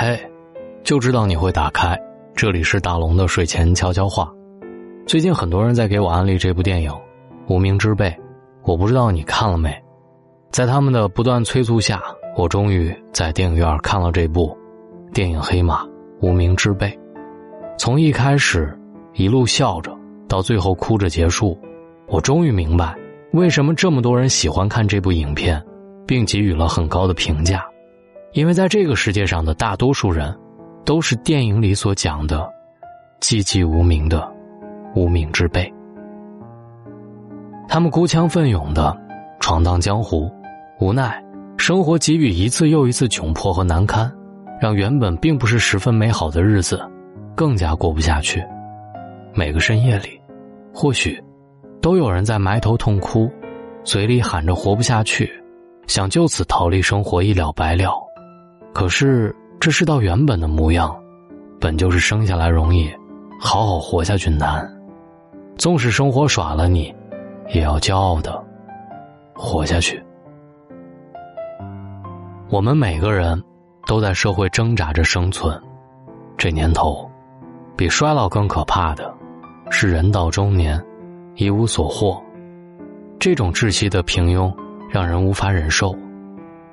[0.00, 0.16] 嘿，
[0.84, 1.98] 就知道你会打开。
[2.32, 4.32] 这里是大龙的睡前悄悄话。
[5.08, 6.88] 最近很多人在给我安利这部电影
[7.48, 8.06] 《无名之辈》，
[8.62, 9.76] 我不知道你看了没。
[10.52, 12.00] 在他们的不断催促下，
[12.36, 14.56] 我终于在电影院看了这部
[15.12, 15.84] 电影《黑马：
[16.20, 16.86] 无名之辈》。
[17.76, 18.72] 从一开始
[19.14, 19.92] 一路笑着，
[20.28, 21.58] 到最后哭着结束，
[22.06, 22.96] 我终于明白
[23.32, 25.60] 为什么这么多人喜欢看这部影片，
[26.06, 27.66] 并给予了很高的评价。
[28.32, 30.36] 因为在这个世界上的大多数人，
[30.84, 32.48] 都是电影里所讲的
[33.20, 34.30] 寂寂无名的
[34.94, 35.72] 无名之辈。
[37.68, 38.96] 他们孤枪奋勇的
[39.40, 40.30] 闯荡江湖，
[40.80, 41.22] 无奈
[41.56, 44.10] 生活给予一次又一次窘迫和难堪，
[44.60, 46.80] 让原本并不是十分美好的日子
[47.34, 48.42] 更加过不下去。
[49.34, 50.20] 每个深夜里，
[50.72, 51.22] 或许
[51.82, 53.30] 都有人在埋头痛哭，
[53.84, 55.30] 嘴里喊着活不下去，
[55.86, 58.07] 想就此逃离生活，一了百了。
[58.78, 60.96] 可是，这世道原本的模样，
[61.58, 62.88] 本就是生下来容易，
[63.40, 64.64] 好好活下去难。
[65.56, 66.94] 纵使生活耍了你，
[67.52, 68.40] 也要骄傲的
[69.34, 70.00] 活下去。
[72.50, 73.42] 我们每个人
[73.84, 75.60] 都在社会挣扎着生存。
[76.36, 77.10] 这年头，
[77.76, 79.12] 比衰老更可怕的，
[79.70, 80.80] 是人到中年，
[81.34, 82.16] 一无所获。
[83.18, 84.54] 这种窒息的平庸，
[84.88, 85.92] 让人无法忍受。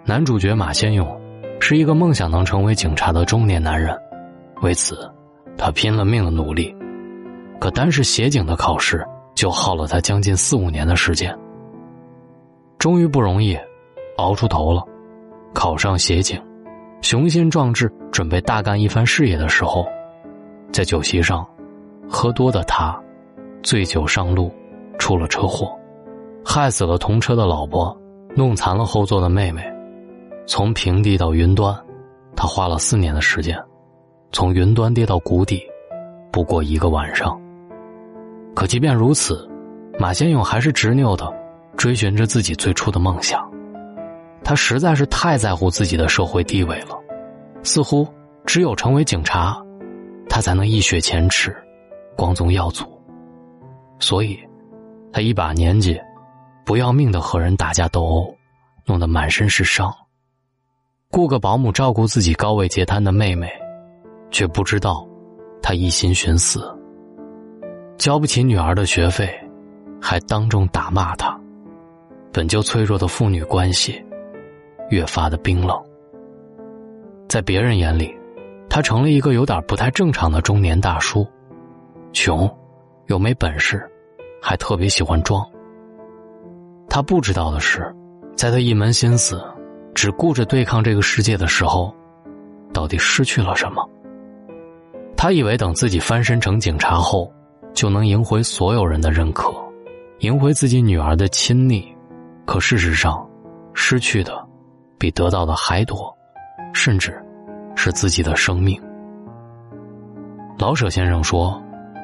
[0.03, 1.19] 男主角马先勇。
[1.59, 3.97] 是一个梦想能成为警察的中年男人，
[4.61, 5.09] 为此，
[5.57, 6.75] 他拼了命的努力。
[7.59, 9.03] 可单是协警的考试
[9.33, 11.35] 就耗了他将近四五年的时间。
[12.77, 13.57] 终于不容易，
[14.17, 14.83] 熬出头了，
[15.53, 16.39] 考上协警，
[17.01, 19.87] 雄心壮志准备大干一番事业的时候，
[20.71, 21.47] 在酒席上，
[22.07, 22.95] 喝多的他，
[23.63, 24.53] 醉酒上路，
[24.99, 25.75] 出了车祸，
[26.45, 27.97] 害死了同车的老婆，
[28.35, 29.63] 弄残了后座的妹妹。
[30.47, 31.75] 从平地到云端，
[32.35, 33.57] 他花了四年的时间；
[34.31, 35.63] 从云端跌到谷底，
[36.31, 37.39] 不过一个晚上。
[38.53, 39.50] 可即便如此，
[40.00, 41.33] 马先勇还是执拗的
[41.75, 43.44] 追寻着自己最初的梦想。
[44.44, 46.95] 他实在是太在乎自己的社会地位了，
[47.63, 48.07] 似乎
[48.45, 49.57] 只有成为警察，
[50.29, 51.56] 他才能一雪前耻，
[52.16, 52.85] 光宗耀祖。
[54.00, 54.39] 所以，
[55.12, 56.00] 他一把年纪，
[56.63, 58.35] 不要命的和人打架斗殴，
[58.85, 59.91] 弄得满身是伤。
[61.15, 63.49] 雇个保姆照顾自己高位截瘫的妹妹，
[64.31, 65.07] 却不知道，
[65.61, 66.69] 他一心寻死。
[67.97, 69.33] 交不起女儿的学费，
[70.01, 71.33] 还当众打骂她。
[72.33, 74.03] 本就脆弱的父女关系，
[74.89, 75.81] 越发的冰冷。
[77.29, 78.13] 在别人眼里，
[78.69, 81.25] 他成了一个有点不太正常的中年大叔，
[82.11, 82.45] 穷，
[83.07, 83.89] 又没本事，
[84.41, 85.41] 还特别喜欢装。
[86.89, 87.89] 他不知道的是，
[88.35, 89.41] 在他一门心思。
[89.95, 91.91] 只顾着对抗这个世界的时候，
[92.73, 93.89] 到底失去了什么？
[95.16, 97.31] 他以为等自己翻身成警察后，
[97.73, 99.51] 就能赢回所有人的认可，
[100.19, 101.88] 赢回自己女儿的亲昵。
[102.45, 103.28] 可事实上，
[103.73, 104.45] 失去的
[105.00, 106.13] 比得到的还多，
[106.73, 107.17] 甚至
[107.75, 108.79] 是自己的生命。
[110.59, 111.59] 老舍先生说：“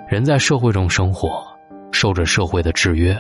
[0.10, 1.44] 人在社会中生活，
[1.92, 3.16] 受着社会的制约，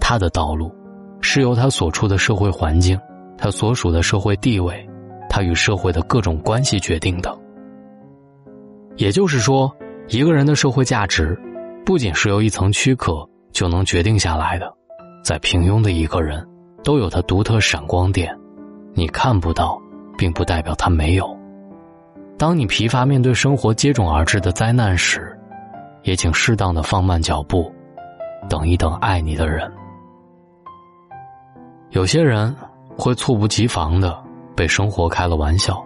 [0.00, 0.74] 他的道路
[1.20, 2.98] 是由他所处的社会环境。”
[3.42, 4.88] 他所属的社会地位，
[5.28, 7.36] 他与社会的各种关系决定的。
[8.96, 9.76] 也就是说，
[10.06, 11.36] 一个人的社会价值，
[11.84, 14.72] 不仅是由一层躯壳就能决定下来的。
[15.24, 16.46] 再平庸的一个人，
[16.84, 18.32] 都有他独特闪光点，
[18.94, 19.76] 你看不到，
[20.16, 21.36] 并不代表他没有。
[22.38, 25.36] 当你疲乏面对生活接踵而至的灾难时，
[26.04, 27.72] 也请适当的放慢脚步，
[28.48, 29.68] 等一等爱你的人。
[31.90, 32.54] 有些人。
[32.96, 34.16] 会猝不及防的
[34.54, 35.82] 被生活开了玩笑。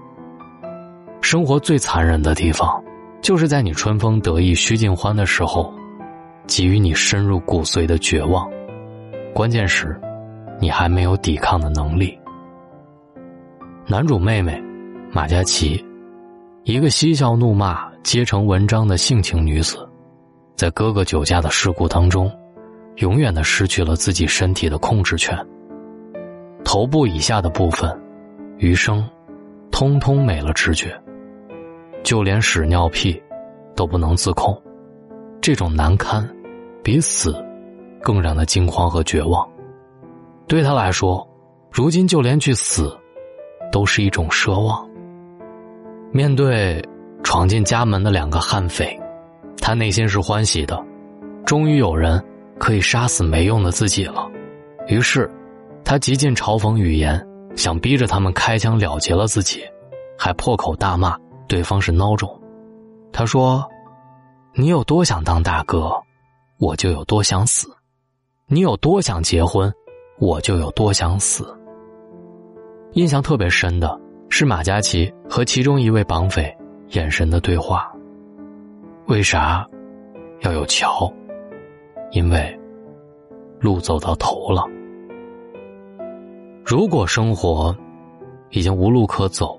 [1.23, 2.83] 生活最残忍的地方，
[3.21, 5.73] 就是在你春风得意、须尽欢的时候，
[6.47, 8.49] 给予你深入骨髓的绝望。
[9.35, 10.01] 关键是，
[10.61, 12.17] 你还没有抵抗的能力。
[13.87, 14.63] 男主妹妹
[15.13, 15.85] 马嘉祺，
[16.65, 19.77] 一个嬉笑怒骂、皆成文章的性情女子，
[20.57, 22.31] 在哥哥酒驾的事故当中，
[22.97, 25.37] 永远的失去了自己身体的控制权。
[26.67, 27.97] 头部以下的部分，
[28.59, 29.09] 余生，
[29.71, 31.01] 通通没了知觉，
[32.03, 33.23] 就连屎尿屁，
[33.77, 34.61] 都不能自控。
[35.41, 36.29] 这种难堪，
[36.83, 37.33] 比死，
[38.03, 39.49] 更让他惊慌和绝望。
[40.49, 41.25] 对他来说，
[41.71, 42.93] 如今就连去死，
[43.71, 44.85] 都是一种奢望。
[46.11, 46.85] 面对
[47.23, 48.99] 闯进家门的两个悍匪，
[49.63, 50.85] 他内心是欢喜的，
[51.45, 52.21] 终于有人
[52.59, 54.29] 可以杀死没用的自己了。
[54.89, 55.31] 于是。
[55.89, 57.25] 他极尽嘲讽语言，
[57.55, 59.63] 想逼着他们开枪了结了自己，
[60.19, 61.17] 还破口大骂
[61.47, 62.29] 对方是孬种。
[63.13, 63.65] 他说
[64.53, 65.93] ：“你有多想当大哥，
[66.59, 67.69] 我就有多想死；
[68.49, 69.73] 你有多想结婚，
[70.19, 71.57] 我就有多想死。”
[72.95, 73.97] 印象特别深的
[74.29, 76.53] 是马嘉祺和其中一位绑匪
[76.95, 77.89] 眼神的对话。
[79.07, 79.65] 为啥
[80.41, 81.09] 要有桥？
[82.11, 82.61] 因为
[83.61, 84.65] 路走到头了。
[86.69, 87.73] 如果生活
[88.51, 89.57] 已经无路可走，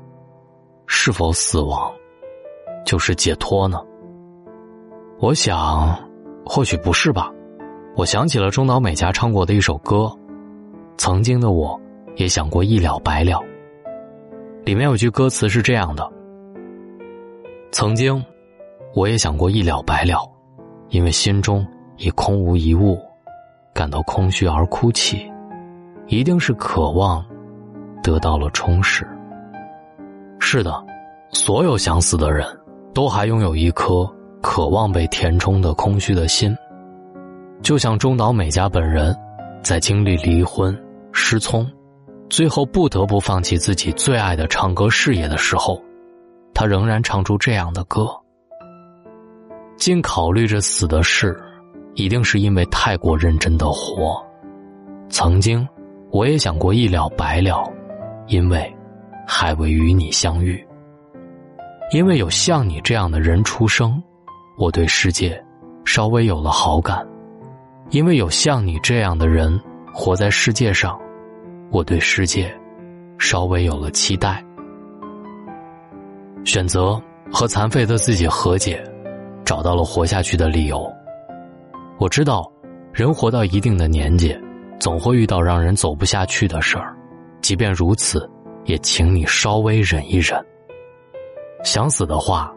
[0.88, 1.89] 是否死亡
[2.86, 3.81] 就是解脱呢？
[5.18, 5.98] 我想，
[6.45, 7.31] 或许不是吧。
[7.95, 10.00] 我想起了中岛美嘉唱过的一首歌，
[10.98, 11.80] 《曾经的我
[12.18, 13.39] 也想过一了百了》。
[14.65, 16.12] 里面有句歌词是这样的
[17.71, 18.21] ：“曾经，
[18.94, 20.30] 我也想过一了百了，
[20.89, 21.65] 因为心中
[21.95, 23.00] 已空无一物，
[23.74, 25.25] 感到空虚而哭泣。”
[26.07, 27.24] 一定是渴望
[28.01, 29.06] 得到了充实。
[30.39, 30.86] 是的，
[31.31, 32.45] 所有想死的人，
[32.94, 34.09] 都还拥有一颗
[34.42, 36.56] 渴望被填充的空虚的心。
[37.62, 39.13] 就像中岛美嘉本人，
[39.62, 40.77] 在经历离婚、
[41.12, 41.69] 失聪，
[42.30, 45.81] 最后不得不放弃自己最爱的唱歌事业的时候，
[46.54, 48.07] 他仍然唱出这样的歌。
[49.75, 51.38] 尽考虑着死的事，
[51.95, 54.24] 一定是因为太过认真的活。
[55.09, 55.68] 曾经。
[56.12, 57.63] 我也想过一了百了，
[58.27, 58.75] 因为
[59.27, 60.65] 还未与你相遇。
[61.92, 64.01] 因为有像你这样的人出生，
[64.57, 65.42] 我对世界
[65.86, 67.06] 稍微有了好感；
[67.92, 69.59] 因为有像你这样的人
[69.94, 71.00] 活在世界上，
[71.71, 72.54] 我对世界
[73.18, 74.44] 稍微有了期待。
[76.44, 77.01] 选择
[77.31, 78.81] 和残废的自己和解，
[79.44, 80.89] 找到了活下去的理由。
[82.00, 82.50] 我知道，
[82.94, 84.38] 人活到一定的年纪。
[84.79, 86.95] 总会遇到让人走不下去的事儿，
[87.41, 88.29] 即便如此，
[88.65, 90.44] 也请你稍微忍一忍。
[91.63, 92.53] 想死的话，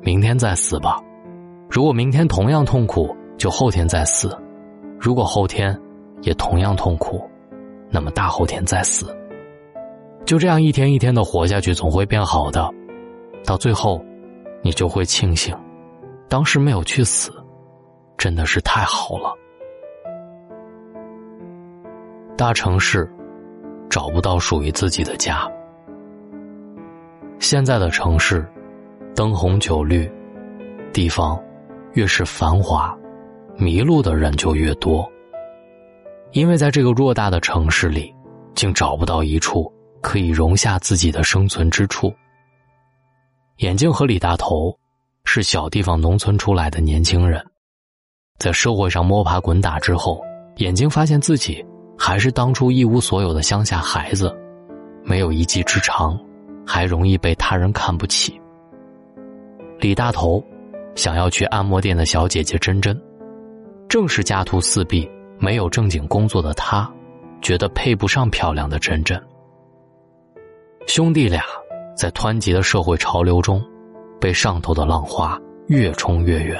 [0.00, 1.00] 明天再死吧。
[1.68, 4.28] 如果明天同样痛苦，就后天再死；
[4.98, 5.78] 如果后天
[6.22, 7.28] 也同样痛苦，
[7.90, 9.14] 那么大后天再死。
[10.24, 12.70] 就这样一天一天的活下去，总会变好的。
[13.44, 14.02] 到最后，
[14.62, 15.54] 你就会庆幸，
[16.28, 17.32] 当时没有去死，
[18.16, 19.34] 真的是太好了。
[22.36, 23.08] 大城市
[23.88, 25.48] 找不到属于自己的家。
[27.38, 28.44] 现在的城市，
[29.14, 30.10] 灯红酒绿，
[30.92, 31.40] 地方
[31.92, 32.96] 越是繁华，
[33.56, 35.08] 迷路的人就越多。
[36.32, 38.12] 因为在这个偌大的城市里，
[38.54, 42.12] 竟找不到一处可以容下自己的生存之处。
[43.58, 44.76] 眼镜和李大头
[45.24, 47.44] 是小地方农村出来的年轻人，
[48.40, 50.20] 在社会上摸爬滚打之后，
[50.56, 51.64] 眼镜发现自己。
[51.98, 54.34] 还是当初一无所有的乡下孩子，
[55.02, 56.18] 没有一技之长，
[56.66, 58.40] 还容易被他人看不起。
[59.78, 60.42] 李大头
[60.94, 63.00] 想要去按摩店的小姐姐珍珍，
[63.88, 65.08] 正是家徒四壁、
[65.38, 66.90] 没有正经工作的他，
[67.42, 69.20] 觉得配不上漂亮的珍珍。
[70.86, 71.42] 兄弟俩
[71.96, 73.62] 在湍急的社会潮流中，
[74.20, 76.58] 被上头的浪花越冲越远，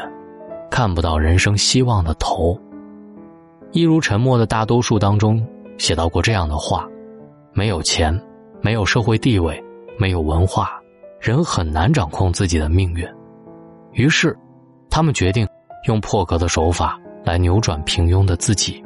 [0.71, 2.59] 看不到人生希望的头。
[3.75, 5.45] 一如沉默的大多数当中
[5.79, 6.87] 写到过这样的话：
[7.53, 8.17] 没有钱，
[8.63, 9.61] 没有社会地位，
[9.99, 10.81] 没有文化，
[11.19, 13.05] 人很难掌控自己的命运。
[13.91, 14.39] 于是，
[14.89, 15.45] 他们决定
[15.89, 18.81] 用破格的手法来扭转平庸的自己。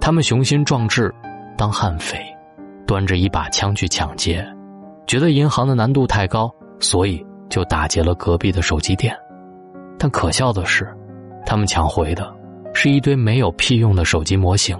[0.00, 1.12] 他们雄心壮志，
[1.56, 2.16] 当悍匪，
[2.86, 4.46] 端着一把枪去抢劫，
[5.04, 9.12] 觉得银行的难度太高，所以就打劫了隔壁的手机店。
[9.98, 10.88] 但可笑的是，
[11.44, 12.32] 他们抢回的。
[12.82, 14.74] 是一堆没有屁用的手机模型。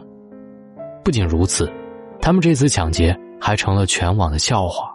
[1.04, 1.71] 不仅如此，
[2.19, 4.90] 他们这次抢劫还成了全网的笑话。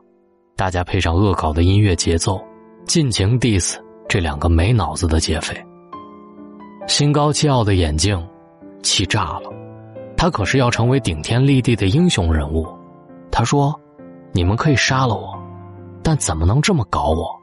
[0.55, 2.41] 大家配上恶搞的音乐节奏，
[2.85, 3.77] 尽情 diss
[4.09, 5.55] 这两个没脑子的劫匪。
[6.87, 8.19] 心高气傲的眼镜，
[8.81, 9.51] 气炸了。
[10.17, 12.67] 他可是要成为顶天立地的英雄人物。
[13.29, 13.79] 他说
[14.33, 15.31] ：“你们可以杀了我，
[16.01, 17.39] 但怎么能这么搞我？”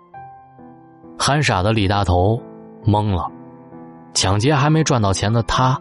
[1.16, 2.37] 憨傻的李大头
[2.85, 3.31] 懵了。
[4.14, 5.81] 抢劫还没赚到钱的他，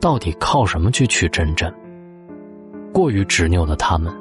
[0.00, 1.72] 到底靠什么去娶真真？
[2.92, 4.14] 过于执拗的他们，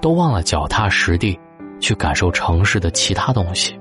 [0.00, 1.38] 都忘了脚踏实地
[1.80, 3.78] 去感受城市的其他东西。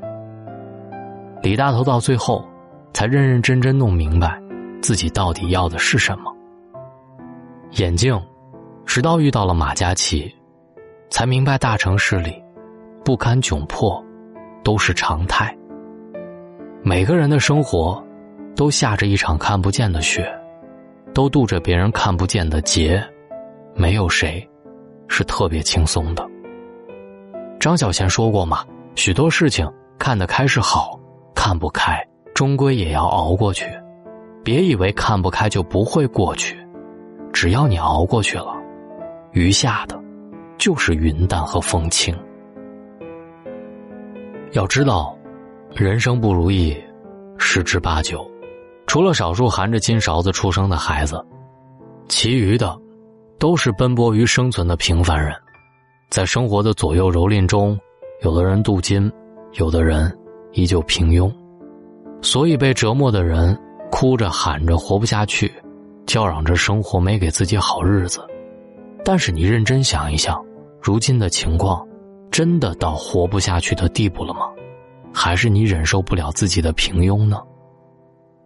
[1.41, 2.45] 李大头到最后，
[2.93, 4.41] 才认认真真弄明白，
[4.81, 6.33] 自己到底要的是什么。
[7.71, 8.21] 眼镜，
[8.85, 10.33] 直到遇到了马嘉祺，
[11.09, 12.43] 才明白大城市里，
[13.05, 14.03] 不堪窘迫，
[14.63, 15.55] 都是常态。
[16.83, 18.03] 每个人的生活。
[18.55, 20.31] 都下着一场看不见的雪，
[21.13, 23.03] 都渡着别人看不见的劫，
[23.75, 24.47] 没有谁
[25.07, 26.27] 是特别轻松的。
[27.59, 28.63] 张小娴说过嘛，
[28.95, 30.99] 许多事情看得开是好，
[31.33, 31.97] 看不开
[32.33, 33.65] 终归也要熬过去。
[34.43, 36.57] 别以为看不开就不会过去，
[37.31, 38.53] 只要你熬过去了，
[39.31, 39.97] 余下的
[40.57, 42.13] 就是云淡和风轻。
[44.51, 45.17] 要知道，
[45.73, 46.77] 人生不如意
[47.37, 48.29] 十之八九，
[48.87, 51.23] 除了少数含着金勺子出生的孩子，
[52.07, 52.77] 其余的
[53.39, 55.33] 都是奔波于生存的平凡人，
[56.09, 57.77] 在生活的左右蹂躏中，
[58.21, 59.11] 有的人镀金，
[59.53, 60.15] 有的人
[60.51, 61.33] 依旧平庸，
[62.21, 63.59] 所以被折磨的人。
[63.95, 65.53] 哭着喊着活不下去，
[66.07, 68.25] 叫嚷着生活没给自己好日子。
[69.05, 70.43] 但是你认真想一想，
[70.81, 71.87] 如今的情况，
[72.31, 74.49] 真的到活不下去的地步了吗？
[75.13, 77.39] 还是你忍受不了自己的平庸呢？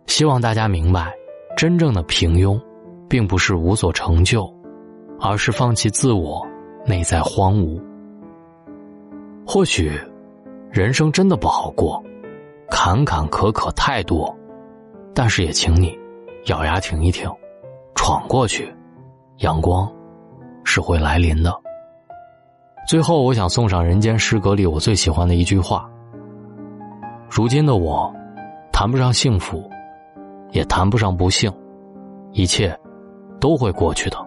[0.08, 1.14] 希望大家明白，
[1.56, 2.60] 真正的平庸，
[3.08, 4.52] 并不是无所成就，
[5.20, 6.46] 而是放弃自我，
[6.86, 7.80] 内在荒芜。
[9.46, 9.92] 或许，
[10.72, 12.04] 人生真的不好过，
[12.70, 14.34] 坎坎坷坷太多。
[15.14, 15.98] 但是也请你，
[16.46, 17.30] 咬牙挺一挺，
[17.96, 18.74] 闯过去，
[19.38, 19.92] 阳光
[20.64, 21.54] 是会来临的。
[22.88, 25.90] 最后，我想送上《人间失格》里我最喜欢的一句话：
[27.30, 28.14] 如今的我，
[28.72, 29.70] 谈不上幸福，
[30.52, 31.52] 也谈不上不幸，
[32.32, 32.78] 一切
[33.40, 34.18] 都会过去的。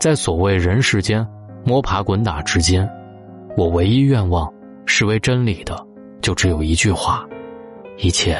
[0.00, 1.26] 在所谓人世间
[1.64, 2.88] 摸爬滚打之间，
[3.56, 4.52] 我唯一愿望
[4.86, 5.86] 是为真理的，
[6.20, 7.26] 就只有一句话：
[7.96, 8.38] 一切。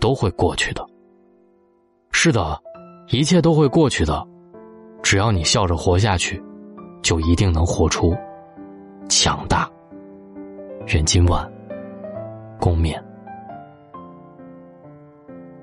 [0.00, 0.86] 都会过去的。
[2.12, 2.56] 是的，
[3.08, 4.24] 一切都会过去的。
[5.02, 6.40] 只要你笑着活下去，
[7.02, 8.16] 就一定能活出
[9.08, 9.68] 强大。
[10.94, 11.52] 愿今晚
[12.60, 13.07] 共勉。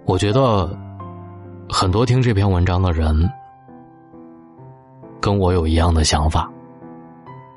[0.06, 0.70] 我觉得
[1.68, 3.28] 很多听这篇文章的人
[5.20, 6.50] 跟我有一样的想法。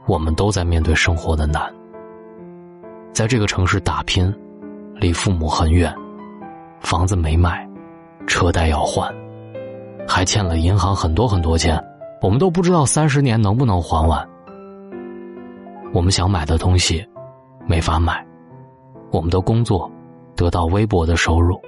[0.06, 1.62] 我们都在面对生活的难，
[3.12, 4.34] 在这个城市打拼，
[4.94, 5.94] 离父母很远。
[6.80, 7.68] 房子没买，
[8.26, 9.14] 车贷要还，
[10.08, 11.78] 还欠了银行很多很多钱，
[12.22, 14.26] 我们都不知道三十年能不能还完。
[15.92, 17.06] 我们想买的东西，
[17.66, 18.26] 没法买，
[19.10, 19.90] 我们的工作
[20.34, 21.60] 得到微薄的收入，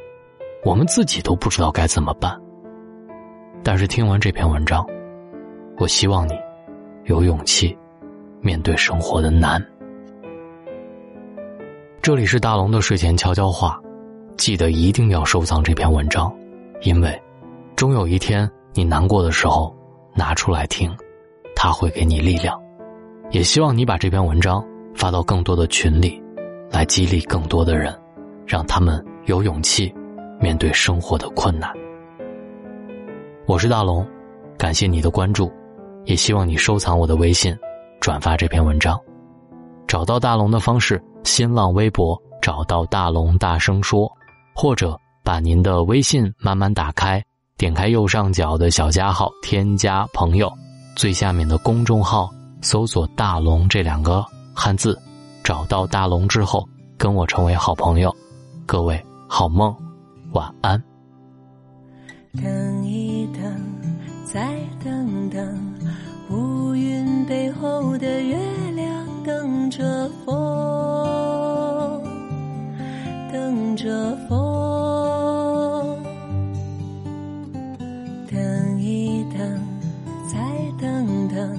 [0.62, 2.38] 我们自己都不知道该怎么办。
[3.62, 4.86] 但是听完这篇文章，
[5.78, 6.34] 我希望你
[7.04, 7.76] 有勇气
[8.42, 9.62] 面对生活的难。
[12.02, 13.80] 这里是大龙的睡前悄悄话。
[14.36, 16.34] 记得一定要收藏这篇文章，
[16.80, 17.22] 因为，
[17.76, 19.74] 终有一天你难过的时候，
[20.14, 20.90] 拿出来听，
[21.54, 22.58] 它会给你力量。
[23.30, 24.64] 也希望你把这篇文章
[24.94, 26.22] 发到更多的群里，
[26.70, 27.94] 来激励更多的人，
[28.46, 29.94] 让他们有勇气
[30.40, 31.70] 面对生活的困难。
[33.46, 34.06] 我是大龙，
[34.56, 35.52] 感谢你的关注，
[36.06, 37.54] 也希望你收藏我的微信，
[38.00, 38.98] 转发这篇文章。
[39.86, 44.10] 找到大龙的方式：新浪微博找到大龙，大声说。
[44.52, 47.22] 或者把您的微信慢慢打开，
[47.56, 50.50] 点开右上角的小加号，添加朋友，
[50.96, 52.28] 最下面的公众号
[52.60, 54.98] 搜索“大龙”这两个汉字，
[55.44, 56.66] 找到大龙之后，
[56.98, 58.14] 跟我成为好朋友。
[58.66, 59.74] 各位好梦，
[60.32, 60.82] 晚安。
[62.34, 63.42] 等一等，
[64.24, 65.74] 再等等，
[66.30, 68.36] 乌云背后的月
[68.76, 72.02] 亮等着风，
[73.32, 74.38] 等着风。
[78.30, 79.40] 等一等，
[80.32, 80.38] 再
[80.80, 81.58] 等等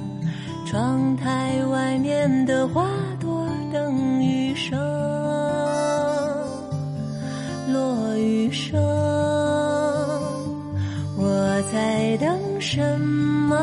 [0.65, 2.87] 窗台外面的花
[3.19, 4.79] 朵等雨声，
[7.71, 8.79] 落雨声。
[11.17, 13.57] 我在等什么？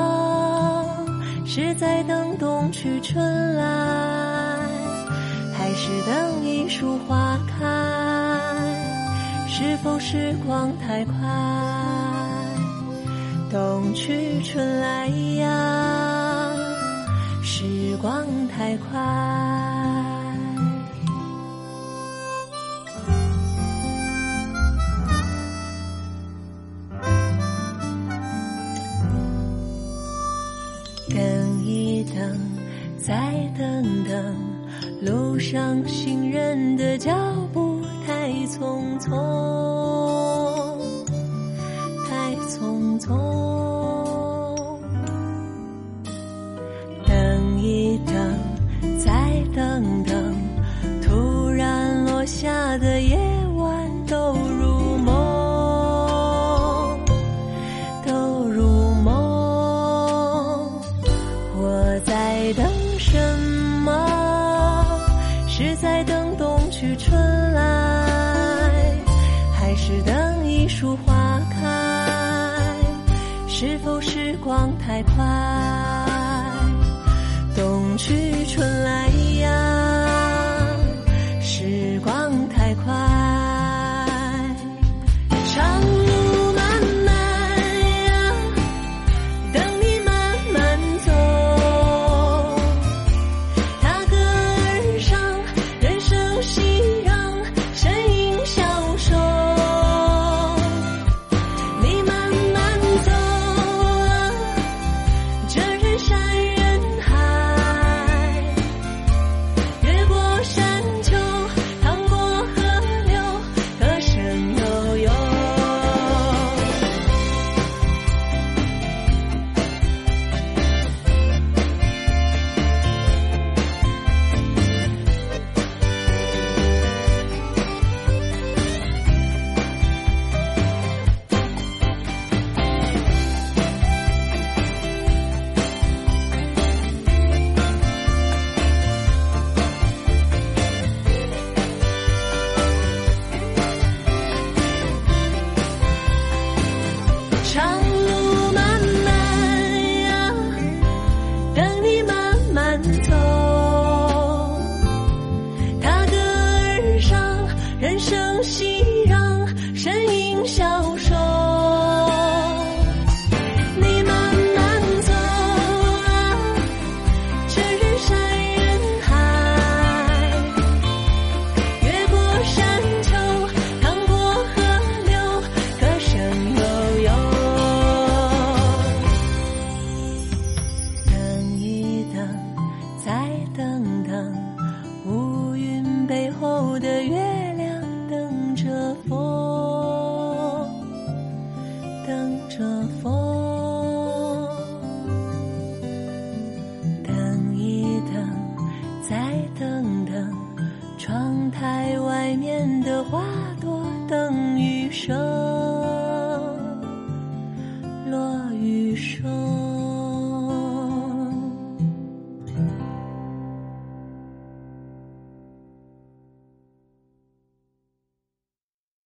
[1.44, 3.62] 是在等冬去春来，
[5.56, 7.64] 还是等一树花开？
[9.48, 11.12] 是否时光太快？
[13.50, 16.52] 冬去春来呀。
[17.42, 19.00] 时光太快，
[35.86, 37.37] 行人的脚